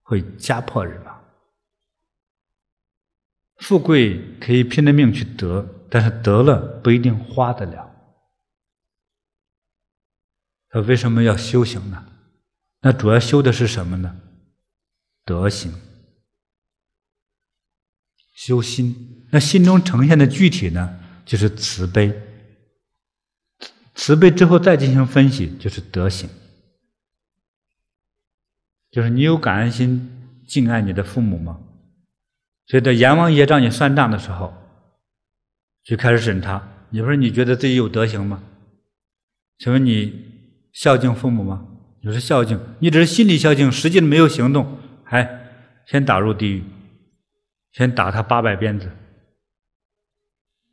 [0.00, 1.22] 会家破人亡。
[3.58, 7.90] 富贵可以拼了命去得，但是得了不一定花得了。
[10.70, 12.06] 他为什么要修行呢？
[12.80, 14.18] 那主要修的是什么呢？
[15.26, 15.74] 德行，
[18.32, 19.26] 修心。
[19.30, 22.31] 那心中呈现的具体呢，就是慈悲。
[24.02, 26.28] 慈悲之后再进行分析，就是德行。
[28.90, 30.10] 就是你有感恩心，
[30.44, 31.60] 敬爱你的父母吗？
[32.66, 34.52] 所以在阎王爷找你算账的时候，
[35.84, 36.68] 就开始审查。
[36.90, 38.42] 你说你觉得自己有德行吗？
[39.58, 40.24] 请问你
[40.72, 41.64] 孝敬父母吗？
[42.00, 45.46] 你说孝敬，你只是心里孝敬，实际没有行动，还
[45.86, 46.64] 先打入地狱，
[47.70, 48.90] 先打他八百鞭子，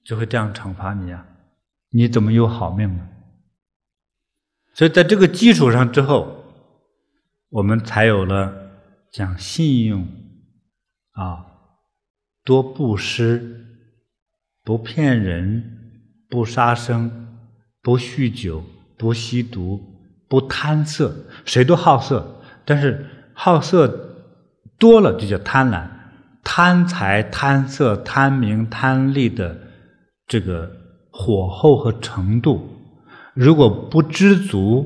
[0.03, 1.27] 就会这样惩罚你呀？
[1.91, 3.07] 你怎么有好命呢？
[4.73, 6.45] 所以在这个基础上之后，
[7.49, 8.53] 我们才有了
[9.12, 10.08] 讲信用
[11.12, 11.45] 啊，
[12.43, 13.65] 多布施，
[14.63, 15.97] 不骗人，
[16.29, 17.27] 不杀生，
[17.82, 18.63] 不酗酒，
[18.97, 19.86] 不吸毒。
[20.29, 21.12] 不贪色，
[21.43, 23.03] 谁都好色，但是
[23.34, 23.88] 好色
[24.77, 25.89] 多了就叫贪婪，
[26.43, 29.58] 贪财、贪色、贪名、贪利的
[30.27, 30.71] 这个
[31.10, 32.78] 火候和程度，
[33.39, 34.86] 如果不知足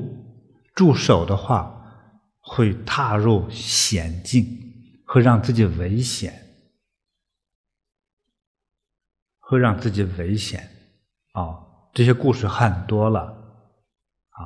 [0.76, 1.74] 住手的话，
[2.40, 4.46] 会踏入险境，
[5.04, 6.32] 会让自己危险，
[9.40, 10.70] 会让自己危险
[11.32, 11.66] 啊、哦！
[11.92, 13.22] 这些故事很多了。
[14.30, 14.38] 啊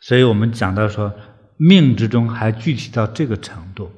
[0.00, 1.12] 所以我们讲到说，
[1.56, 3.90] 命之中还具体到这个程度，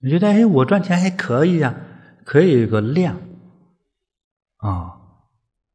[0.00, 1.74] 你觉得哎，我赚钱还可以呀，
[2.26, 3.16] 可以有个量
[4.58, 4.92] 啊。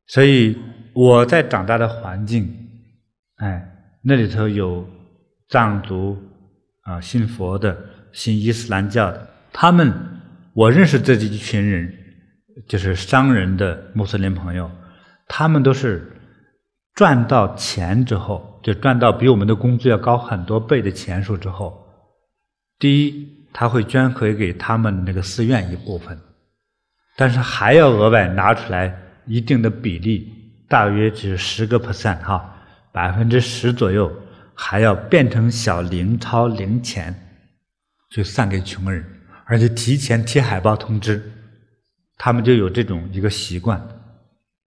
[0.05, 0.61] 所以
[0.93, 2.64] 我在长大的环境，
[3.37, 3.65] 哎，
[4.01, 4.87] 那里头有
[5.49, 6.17] 藏族
[6.81, 7.77] 啊，信佛的，
[8.11, 9.93] 信伊斯兰教的，他们
[10.53, 11.93] 我认识这几群人，
[12.67, 14.69] 就是商人的穆斯林朋友，
[15.27, 16.11] 他们都是
[16.93, 18.51] 赚到钱之后。
[18.65, 21.85] 就赚到比我们的工资要高很多倍的钱数之后，
[22.79, 26.17] 第一，他会捐回给他们那个寺院一部分；
[27.15, 28.91] 但是还要额外拿出来
[29.27, 30.27] 一定的比例，
[30.67, 32.54] 大约只有十个 percent 哈，
[32.95, 34.09] 百分之十左右，
[34.53, 37.13] 还要变成小零钞零钱，
[38.09, 39.05] 就散给穷人，
[39.43, 41.21] 而且提前贴海报通知，
[42.15, 43.77] 他们就有这种一个习惯，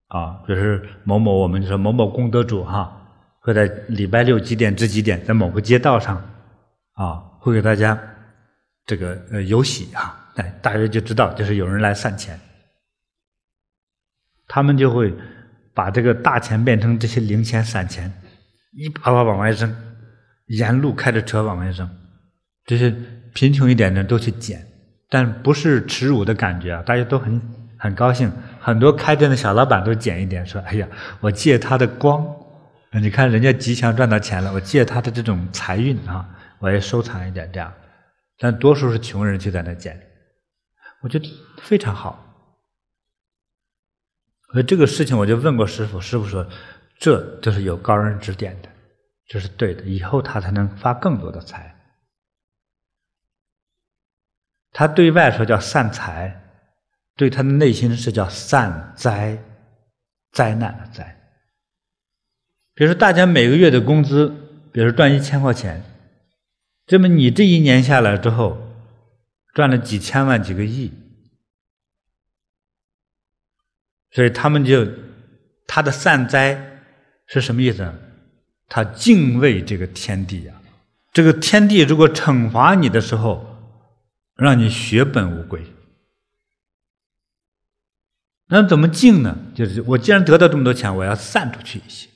[0.08, 2.94] 啊，就是某某我们就说某某功德主哈，
[3.40, 6.22] 会在礼拜六几点至几点，在某个街道上，
[6.92, 7.98] 啊，会给大家
[8.84, 10.14] 这个呃游喜哈。
[10.34, 12.38] 哎，大约就知道，就是有人来散钱，
[14.46, 15.14] 他们就会
[15.78, 18.12] 把这个大钱变成这些零钱散钱，
[18.72, 19.72] 一把把往外扔，
[20.48, 21.88] 沿路开着车往外扔，
[22.64, 22.92] 这些
[23.32, 24.60] 贫穷一点的都去捡，
[25.08, 27.40] 但不是耻辱的感觉啊，大家都很
[27.78, 30.88] 很高兴，很多开店的小老板都捡一点，说：“哎呀，
[31.20, 32.26] 我借他的光，
[33.00, 37.72] 你看人家吉祥赚到钱了，我借他的这种财运啊，我也收藏一点这样。”
[38.40, 39.96] 但多数是穷人去在那捡。
[41.02, 41.30] 我觉得
[41.62, 42.27] 非常好，
[44.52, 46.46] 所以这个事情我就问过师傅，师傅说，
[46.98, 48.68] 这就是有高人指点的，
[49.26, 51.74] 这是对的，以后他才能发更多的财。
[54.72, 56.40] 他对外说叫散财，
[57.16, 59.38] 对他的内心是叫散灾，
[60.32, 61.16] 灾难的灾。
[62.74, 64.28] 比如说大家每个月的工资，
[64.72, 65.82] 比如说赚一千块钱，
[66.87, 68.64] 这么你这一年下来之后。
[69.54, 70.92] 赚了几千万、几个亿，
[74.11, 74.87] 所以他们就
[75.66, 76.81] 他的散灾
[77.27, 77.92] 是什么意思？
[78.68, 80.55] 他敬畏这个天地呀。
[81.12, 83.44] 这个天地如果惩罚你的时候，
[84.37, 85.64] 让你血本无归，
[88.49, 89.37] 那怎么敬呢？
[89.55, 92.09] 就是我既然得到这么多钱，我要散出去一些。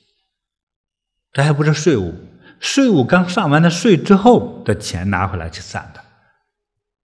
[1.33, 2.15] 这还不是税务，
[2.61, 6.05] 税务刚上完的税之后的钱拿回来去散的。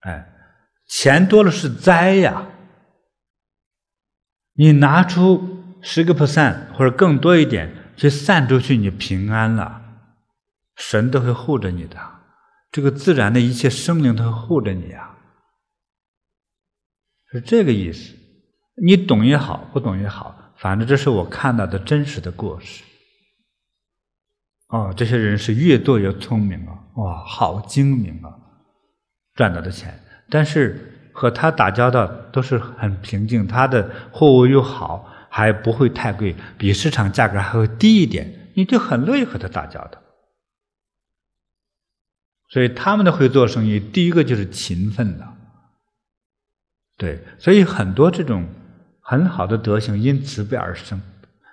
[0.00, 0.30] 哎，
[0.86, 2.46] 钱多了是灾呀！
[4.58, 9.80] 你拿出十个 percent 或者更多一点去散出去，你平安了，
[10.74, 11.96] 神都会护着你的，
[12.72, 15.16] 这个自然的一切生灵都会护着你啊，
[17.30, 18.16] 是这个意思。
[18.82, 22.82] 你懂也好，不懂也好，反正这是我看到的真实的故事。
[24.68, 26.74] 哦，这些人是越做越聪明啊！
[26.96, 28.34] 哇，好精明啊！
[29.34, 39.98] 赚到的钱，但是和他打交道都是很平静，他的货物又好，还不会太贵，比市场价格还会低一点，你就很乐意和他打交道。
[42.50, 45.26] 所以他们的会做生意，第一个就是勤奋的，
[46.96, 48.46] 对，所以很多这种
[49.00, 51.00] 很好的德行因慈悲而生，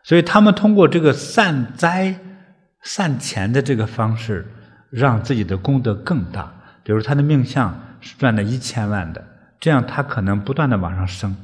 [0.04, 2.20] 所以他们通过这个散灾、
[2.84, 4.46] 散钱的这个方式，
[4.92, 6.54] 让自己的功德更大。
[6.84, 9.28] 比如他的命相是赚了一千万的，
[9.66, 11.36] 这样他可能不断的往上升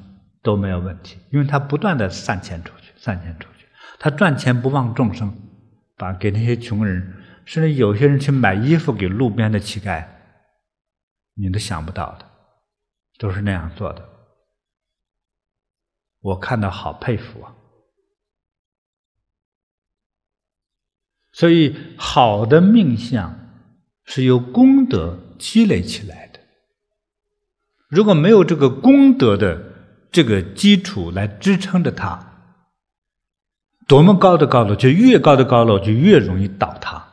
[0.43, 3.65] 都没有问题，因为他不断的散钱出去，散钱出去，
[3.97, 5.35] 他赚钱不忘众生，
[5.97, 10.05] 把给那些穷人，甚至有些人去买衣服给路边的乞丐，
[11.33, 12.25] 你都想不到的，
[13.17, 14.07] 都是那样做的，
[16.19, 17.55] 我看到好佩服啊。
[21.31, 23.35] 所以好的命相
[24.05, 25.17] 是由功德。
[25.41, 26.30] 积累起来的，
[27.91, 29.61] 如果没有这个功德的
[30.11, 32.19] 这个基础来支撑着它，
[33.85, 37.05] 多么高的高楼，就越高的高楼就越容易倒塌。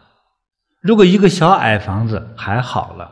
[0.81, 3.11] 如果一个小矮房子还好了，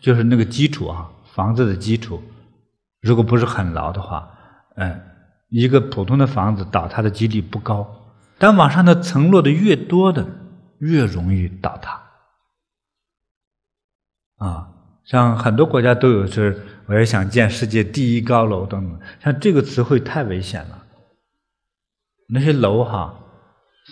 [0.00, 2.22] 就是那个基础啊，房子的基础，
[3.00, 4.30] 如果不是很牢的话，
[4.76, 5.02] 嗯，
[5.48, 8.14] 一个普通的房子倒塌的几率不高。
[8.38, 10.24] 但往上的层落的越多的，
[10.78, 12.00] 越容易倒塌。
[14.36, 14.68] 啊，
[15.10, 19.00] 像很多国家都有，是我也想建世界第一高楼等等。
[19.24, 20.84] 像这个词汇太危险了。
[22.28, 23.18] 那些楼哈，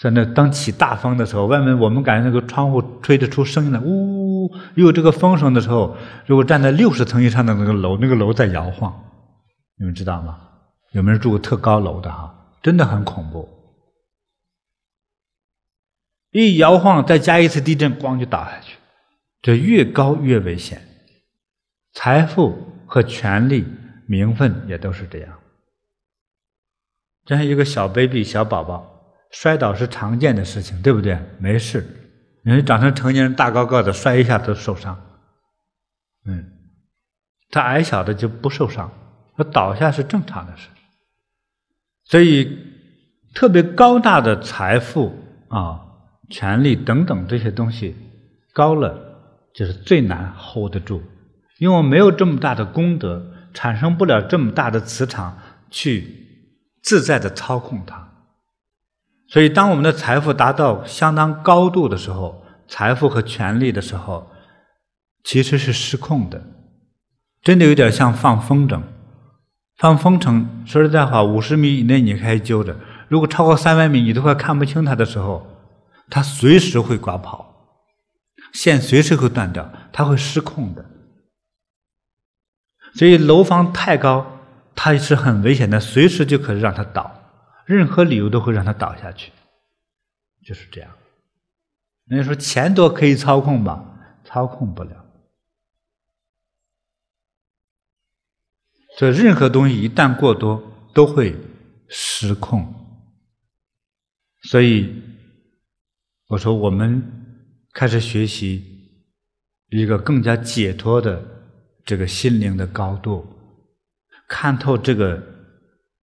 [0.02, 8.94] 在那当起大风的时候，外面我们感觉那个窗户吹得出声音来，呜呜，有这个风声的时候，如果站在六十层以上的那个楼，那个楼在摇晃，
[9.78, 10.38] 你们知道吗？
[10.92, 12.34] 有没有住过特高楼的哈？
[12.62, 13.48] 真的很恐怖。
[16.30, 18.76] 一摇晃，再加一次地震，咣就倒下去。
[19.40, 20.82] 这越高越危险，
[21.96, 22.54] 财富
[22.86, 23.66] 和权力、
[24.06, 25.32] 名分也都是这样。
[27.24, 31.18] 就像一个小 baby、小宝宝摔倒是常见的事情，对不对？
[31.38, 31.86] 没事，
[32.42, 34.94] 人长成成年人大高个子摔一下都受伤。
[36.26, 36.52] 嗯，
[37.50, 38.92] 他矮小的就不受伤，
[39.34, 40.68] 他倒下是正常的事。
[42.04, 42.58] 所以，
[43.34, 45.18] 特别高大的财富
[45.48, 45.80] 啊、
[46.28, 47.96] 权力等等这些东西
[48.52, 49.04] 高了。
[49.54, 51.02] 就是最难 hold 得住，
[51.58, 55.38] 因为我没有这么大的功德产生不了这么大的磁场
[55.70, 56.26] 去
[56.82, 58.12] 自在的操控它。
[59.28, 64.30] 所以，当我们的财富达到相当高度的时候，财富和权力的时候，
[65.24, 66.40] 其实是失控的，
[67.42, 68.80] 真的有点像放风筝。
[69.78, 72.76] 放风筝，说实在话，五十米以内你可以揪着，
[73.08, 75.46] 如果超过三百米，你都快看不清它的时候，
[76.08, 77.54] 它随时会刮跑，
[78.52, 80.84] 线随时会断掉，它会失控的。
[82.96, 84.40] 所以楼房太高，
[84.74, 87.12] 它是很危险的，随时就可以让它倒，
[87.66, 89.30] 任何理由都会让它倒下去，
[90.44, 90.90] 就是这样。
[92.06, 93.84] 人家说钱多可以操控吧？
[94.24, 95.04] 操控不了。
[98.96, 101.36] 所以任何东西一旦过多，都会
[101.88, 102.72] 失控。
[104.44, 105.02] 所以
[106.28, 107.02] 我说，我们
[107.74, 108.64] 开始学习
[109.68, 111.35] 一个更加解脱的
[111.86, 113.26] 这个心灵的高度，
[114.28, 115.22] 看透这个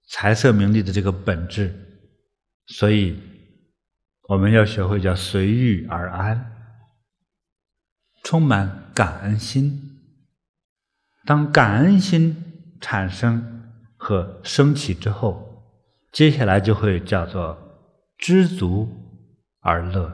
[0.08, 1.74] 财色名利的这个本质。
[2.68, 3.20] 所以
[4.28, 6.52] 我们要学会叫随遇而安，
[8.24, 10.00] 充满感恩心。
[11.26, 12.48] 当感恩心。
[12.84, 15.62] 产生和升起之后，
[16.10, 17.56] 接下来就会叫做
[18.18, 18.88] 知足
[19.60, 20.12] 而乐。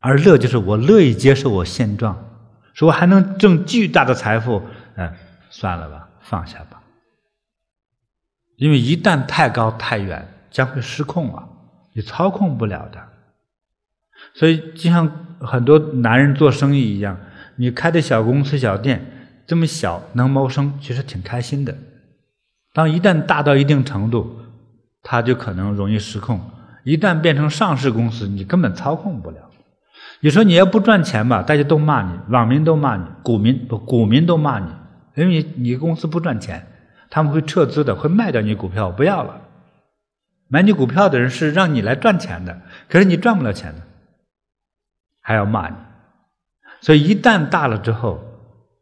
[0.00, 2.33] 而乐就是我乐意接受我现状，
[2.74, 4.62] 说还能挣巨大的财富，
[4.96, 5.14] 哎，
[5.48, 6.82] 算了吧，放下吧。
[8.56, 11.48] 因为一旦太高太远，将会失控啊，
[11.94, 13.02] 你操控不了的。
[14.34, 15.10] 所以就像
[15.40, 17.18] 很多男人做生意一样，
[17.56, 19.10] 你开的小公司、小店。
[19.46, 21.76] 这么小能谋生，其实挺开心的。
[22.72, 24.40] 当一旦大到一定程度，
[25.02, 26.40] 它就可能容易失控。
[26.82, 29.43] 一旦变成上市公司，你根本操控不了。
[30.20, 34.66] 你说你要不赚钱吧，大家都骂你，网民都骂你，股民不股民都骂你，
[35.14, 36.66] 因为你你公司不赚钱，
[37.10, 39.42] 他们会撤资的，会卖掉你股票，不要了。
[40.48, 43.82] 买你股票的人是让你来赚钱的，可是你赚不了钱的，
[45.20, 45.74] 还要骂你。
[46.80, 48.22] 所以一旦大了之后，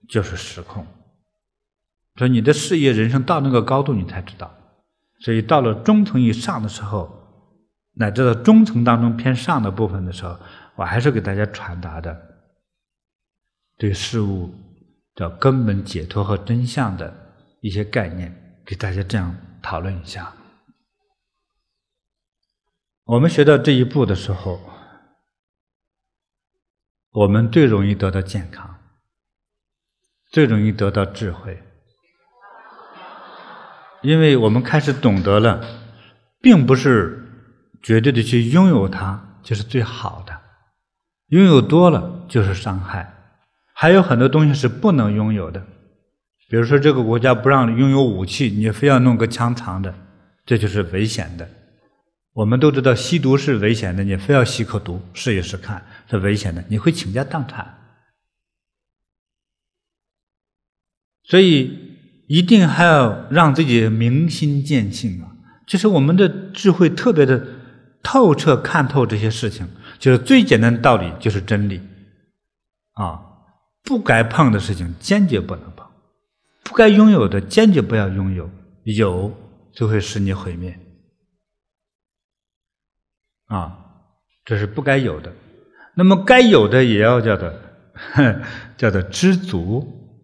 [0.08, 0.86] 就是失控，
[2.16, 4.52] 所以你的事业、人生到那个高度，你才知道。
[5.20, 7.10] 所以到了中层以上的时候，
[7.94, 10.36] 乃至到中层当中偏上的部分的时候，
[10.82, 12.20] 我还是给大家传达的
[13.78, 14.52] 对事物
[15.14, 17.14] 的根本解脱和真相的
[17.60, 20.34] 一些概念，给大家这样讨论一下。
[23.04, 24.58] 我们学到这一步的时候，
[27.10, 28.80] 我们最容易得到健康。
[30.32, 31.62] 最容易得到智慧，
[34.00, 35.62] 因为我们开始懂得了，
[36.40, 37.22] 并不是
[37.82, 40.31] 绝对的去拥有它就是最好的，
[41.32, 43.14] 拥有多了就是伤害。
[43.72, 45.60] 还有很多东西是不能拥有的，
[46.50, 49.94] 比如说这个国家不让拥有武器，你非要弄个枪藏着，
[50.44, 51.48] 这就是危险的。
[52.34, 57.78] 我们都知道吸毒是危险的，你非要吸口毒试一试看是危险的，你会倾家荡产。
[61.24, 61.96] 所以
[62.28, 65.32] 一定还要让自己明心见性啊！
[65.66, 67.46] 就是我们的智慧特别的
[68.02, 69.66] 透彻，看透这些事情，
[70.02, 71.80] 就是最简单的道理，就是真理
[72.94, 73.22] 啊！
[73.84, 75.86] 不该碰的事情，坚决不能碰；
[76.64, 78.50] 不该拥有的，坚决不要拥有。
[78.82, 79.32] 有
[79.72, 80.76] 就会使你毁灭
[83.46, 83.78] 啊！
[84.44, 85.32] 这是不该有的。
[85.94, 87.54] 那么该有的也要叫做
[88.76, 90.18] 叫做知足。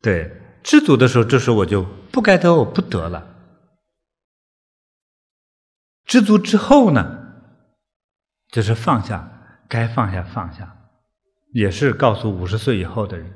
[0.00, 1.82] 对，知足的时候，这时候我就
[2.12, 3.26] 不该得，我不得了。
[6.04, 7.23] 知足之后呢，
[8.54, 9.28] 就是放下，
[9.68, 10.76] 该放下放下，
[11.52, 13.34] 也是告诉五十岁以后的人，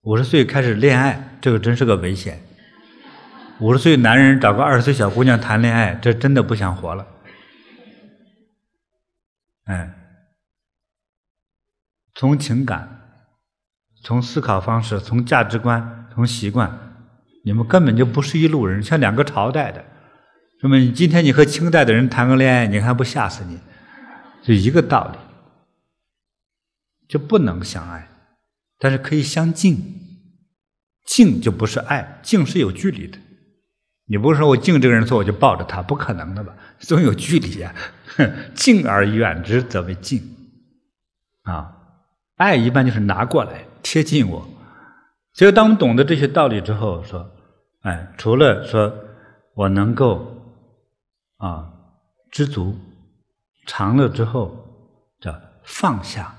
[0.00, 2.40] 五十岁开始恋爱，这个真是个危险。
[3.60, 7.06] 五十岁男人找个二十岁小姑娘谈恋爱，这真的不想活了。
[9.64, 9.94] 哎，
[12.14, 12.94] 从情感。
[14.02, 16.96] 从思考方式，从价值观，从习惯，
[17.44, 19.84] 你们根本就不是一路人，像两个朝代的。
[20.62, 23.58] 那么，你今天你和清代的人谈个恋爱，你还不吓死你？
[24.48, 25.18] 就一个道理，
[27.06, 28.08] 就不能相爱，
[28.78, 29.76] 但是可以相敬。
[31.04, 33.18] 敬就不是爱，敬是有距离的。
[34.06, 36.56] 你不是说我敬这个人，说我就抱着他，不可能的吧？
[36.78, 37.74] 总有距离呀。
[38.56, 40.18] 敬而远之，则为敬。
[41.42, 41.76] 啊，
[42.36, 43.66] 爱一般就是拿过来。
[43.82, 44.48] 贴近我，
[45.34, 47.30] 所以当我们懂得这些道理之后，说，
[47.82, 48.90] 哎，除了说
[49.54, 50.42] 我能够
[51.36, 51.70] 啊
[52.30, 52.74] 知足
[53.68, 54.64] 长了之后，
[55.20, 56.34] 叫放下，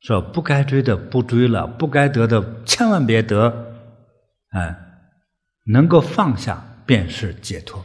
[0.00, 3.74] 说不该追的不追了，不该得的千万别得，
[4.50, 4.78] 哎，
[5.66, 7.84] 能够放下便是解脱。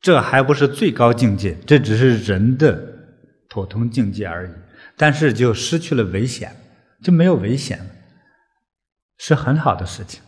[0.00, 2.80] 这还不是最高境界，这只是人的
[3.48, 4.52] 普通境界而已。
[4.96, 6.54] 但是就失去了危险，
[7.02, 7.86] 就没有危险了，
[9.18, 10.22] 是很好的事情。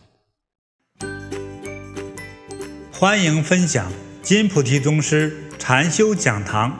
[2.91, 3.89] 欢迎分享
[4.21, 6.75] 金菩提宗师禅修讲堂，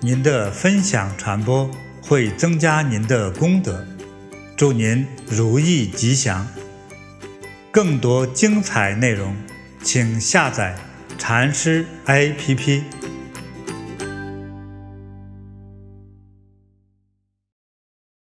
[0.00, 1.70] 您的分享传播
[2.02, 3.86] 会增加您的功德，
[4.58, 6.46] 祝您如意吉祥。
[7.70, 9.34] 更多精彩内容，
[9.82, 10.76] 请下载。
[11.16, 12.82] 禅师 APP。